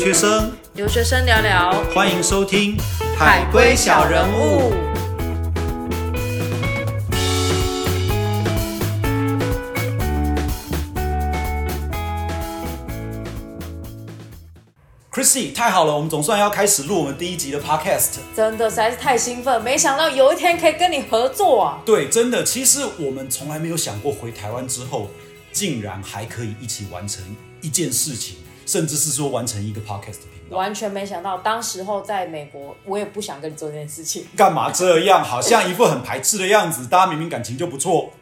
[0.00, 2.74] 学生，留学生聊聊，欢迎收听
[3.18, 4.72] 《海龟小人物》。。
[15.12, 18.20] Chrissy，太好了，我们总算要开始录我们第一集的 Podcast。
[18.34, 21.78] 真的实在是太兴奋，没想到有一天可以跟你合作啊！
[21.84, 25.10] 对，真的，其实我们从来没有想过回台湾之后，
[25.52, 27.22] 竟然还可以一起完成
[27.60, 28.36] 一件事情，
[28.70, 30.56] 甚至是说完成一个 Podcast 频道。
[30.56, 34.24] 完全没想到，当时候在美国，我也不想跟你做这件事情。
[34.36, 35.24] 干嘛这样？
[35.24, 36.86] 好像一副很排斥的样子。
[36.86, 38.12] 大家明明感情就不错。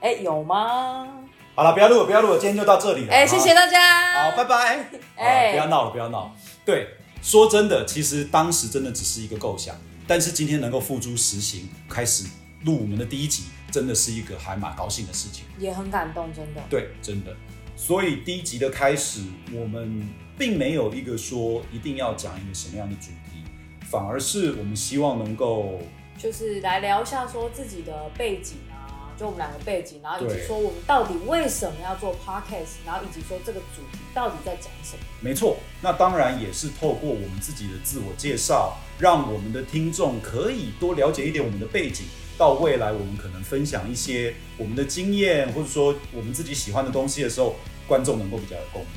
[0.00, 1.08] 哎，有吗？
[1.56, 3.12] 好了，不要录了，不要录了，今天就到这里了。
[3.12, 4.30] 哎，谢谢大家。
[4.30, 4.88] 好，拜拜。
[5.16, 6.32] 哎好不要闹了，不要闹。
[6.64, 6.86] 对，
[7.20, 9.74] 说真的，其实当时真的只是一个构想，
[10.06, 12.24] 但是今天能够付诸实行，开始
[12.64, 15.44] 录我们的第一集，真的是一个还蛮高兴的事情。
[15.58, 16.62] 也很感动，真的。
[16.70, 17.34] 对，真的。
[17.76, 19.20] 所以第一集的开始，
[19.52, 23.44] 我们并没有一个说一定要讲一个什么样的主题，
[23.82, 25.78] 反而是我们希望能够
[26.18, 35.02] 就是来聊一下说自己的背景啊，就我们两个背景，然后以及说我们到底为什么要做 podcast，然后以及说这个主题到底在讲什么。
[35.20, 42.06] 没错，那当然也是透过我们自己的自我介绍，让我们的听众可以多了解一点我们的背景。
[42.38, 47.56] 到未来，我们可能分享一些我们的经验，或者说我们自己喜欢的东西的时候，
[47.86, 48.90] 观众能够比较有共鸣。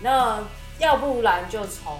[0.00, 0.42] 那
[0.78, 1.98] 要不然就从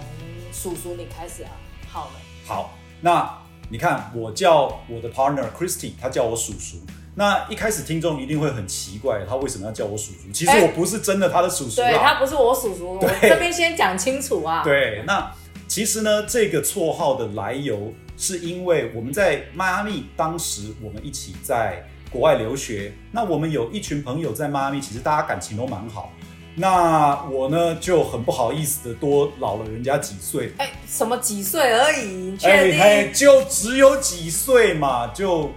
[0.51, 1.51] 叔叔你开始啊。
[1.89, 2.13] 好了，
[2.45, 3.37] 好，那
[3.69, 6.77] 你看，我叫我的 partner Christy，他叫我叔叔。
[7.15, 10.31] 那一开始听众一定会很奇怪，他为什么要叫我叔叔？
[10.33, 12.15] 其实哎我不是真的他的叔叔对他。
[12.15, 14.63] 不是我叔叔，我对这边先讲清楚啊。
[14.63, 15.31] 对，那
[15.67, 26.11] 其实呢，这个绰号的来由是因为我们在迈阿密，当时我们一起在国外留学，那我们有一群朋友在迈阿密，其实大家感情都蛮好。
[26.55, 32.05] 那我呢就很不好意思的多老了人家几岁，哎，什么几岁而已？
[32.05, 32.79] 你确定？
[32.79, 35.49] 哎嘿，就只有几岁嘛，就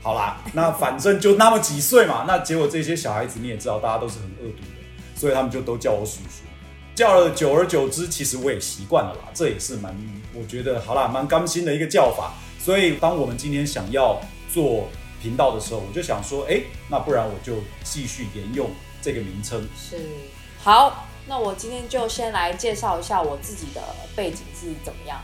[0.00, 0.40] 好啦。
[0.54, 2.24] 那反正就那么几岁嘛。
[2.26, 6.47] 那结果这些小孩子你也知道，大家都是很恶毒的，所以他们就都叫我叔叔。
[6.98, 9.30] 叫了久而久之，其实我也习惯了啦。
[9.32, 9.96] 这也是蛮，
[10.34, 12.34] 我觉得好啦，蛮甘心的一个叫法。
[12.58, 14.20] 所以当我们今天想要
[14.52, 14.88] 做
[15.22, 16.60] 频道的时候，我就想说，哎、
[16.90, 18.68] 那不然我就继续沿用
[19.00, 19.64] 这个名称。
[19.76, 19.96] 是
[20.60, 23.80] 好，那我今天就先来介绍一下我自己的
[24.16, 25.20] 背景是怎么样。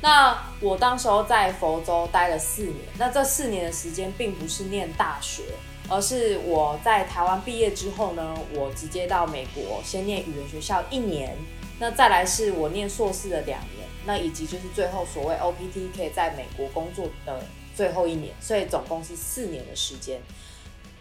[0.00, 5.42] 那我当时候在佛州待了四年，那这四年的时间并不是念大学，
[5.88, 11.36] 而是我在台湾毕业之后呢，我直接到美国先念语言学校一年，
[11.78, 17.40] 那再来是我念硕士的两年，那以及就是最后所谓 OPT 可以在美国工作的
[17.74, 20.20] 最后一年，所以总共是四年的时间。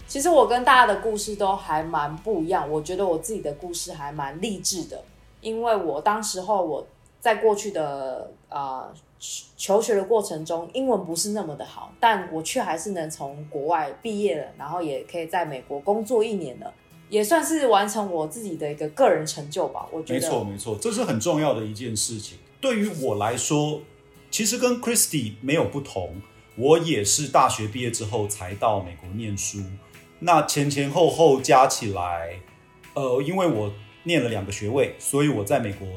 [0.07, 5.03] 其实我跟大家的故事都还蛮不一样，我觉得我自己的故事还蛮励志的，
[5.41, 6.85] 因为我当时候我
[7.19, 8.93] 在过去的呃
[9.57, 16.73] 求学的过程中，英文不是那么的好，但我却还是能从国外毕业了，然后也可以在美国工作一年了，
[17.09, 19.87] 也算是完成我自己的一个个人成就吧。
[19.91, 22.37] 我觉得没错没错，这是很重要的一件事情。
[22.59, 23.81] 对于我来说，
[24.29, 26.21] 其实跟 Christy 没有不同，
[26.57, 29.59] 我也是大学毕业之后才到美国念书。
[30.19, 32.39] 那前前后后加起来，
[32.93, 33.71] 呃，因为我
[34.03, 35.87] 念了两个学位，所以我在美国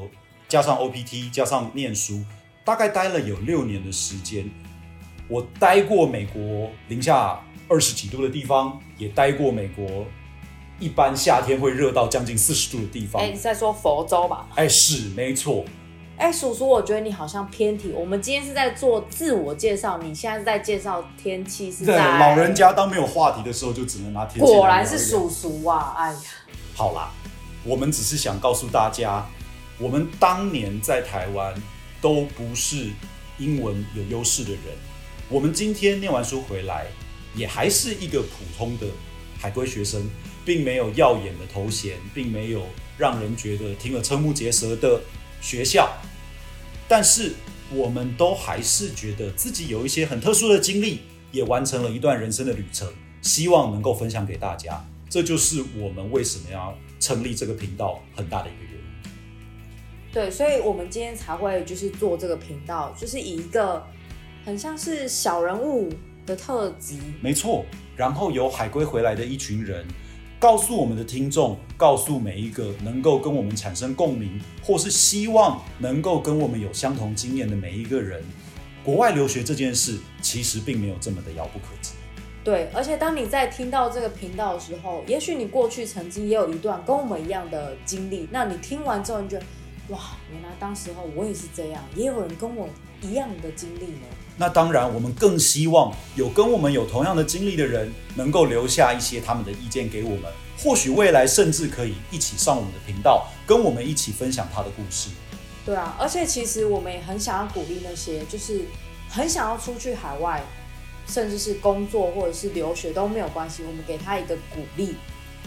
[0.47, 2.23] 加上 OPT 加上念书，
[2.69, 4.47] 大概待了有六年的时间。
[5.27, 10.05] 我待过美国零下二十几度的地方，也待过美国
[10.79, 13.19] 一般夏天会热到将近四十度的地方。
[13.23, 14.47] 哎，你是在说佛州吧？
[14.53, 15.65] 哎，是没错，
[16.17, 17.91] 哎，叔叔，我觉得你好像偏题。
[17.91, 25.95] 我们今天是在做自我介绍，你现在是在介绍天气，是对，在老人家当没有话题的时候，就只能拿天气果然是叔叔啊！
[25.97, 26.19] 哎呀，
[26.75, 27.09] 好啦，
[27.63, 29.25] 我们只是想告诉大家，
[29.79, 31.51] 我们当年在台湾
[32.01, 32.87] 都不是
[33.37, 34.59] 英文有优势的人，
[35.29, 36.87] 我们今天念完书回来，
[37.35, 38.87] 也还是一个普通的
[39.37, 40.09] 海归学生，
[40.45, 42.65] 并没有耀眼的头衔，并没有
[42.97, 45.01] 让人觉得听了瞠目结舌的
[45.41, 45.89] 学校，
[46.87, 47.33] 但是
[47.71, 51.01] 我们都还是觉得自己有一些很特殊的经历，
[51.31, 52.91] 也完成了一段人生的旅程，
[53.21, 54.85] 希望能够分享给大家。
[55.09, 58.88] 这就是我们为什么要成立这个频道很大的一个原因。
[60.11, 63.85] 对，所以我们今天才会就是做这个频道，就是以一个
[64.43, 65.87] 很像是小人物
[66.25, 67.63] 的特辑，没错，
[67.95, 69.85] 然后由海归回来的一群人，
[70.39, 78.23] 告诉我们的听众，告诉每一个能够跟我们产生共鸣，或是希望能够跟我们有相同经验的每一个人，
[78.83, 81.91] 国外留学这件事其实并没有这么的遥不可及。
[82.43, 89.45] 对，而且当你在听到这个频道的时候，也许你过去曾经也有一段跟我们一样的经历，那你听完之后，你觉得
[89.89, 89.99] 哇，
[90.31, 92.69] 原来当时候我也是这样，也有人跟我
[93.01, 94.07] 一样的经历呢。
[94.37, 100.31] 那当然，我们更希望有跟我们有同样的经历的人，能够留下一些他们的意见给我们。
[100.57, 105.09] 或许未来甚至可以一起上我们的频道，跟我们一起分享他的故事。
[105.65, 108.61] 对啊，而且其实我们也很想要鼓励那些就是
[109.09, 110.43] 很想要出去海外，
[111.07, 114.95] 甚至是工作或者是留学都没有关系，我们给他一个鼓励。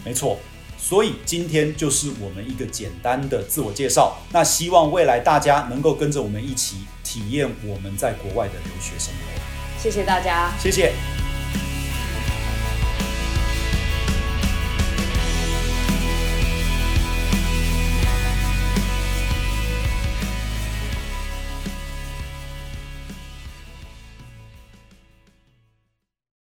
[0.03, 0.37] 没错，
[0.83, 4.17] 所以今天就是我们一个简单的自我介绍。
[4.33, 9.41] 那希望未来大家能够跟着我们一起体验我们在国外的留学生活。
[9.81, 10.51] 谢谢大家。
[10.59, 11.22] 谢谢。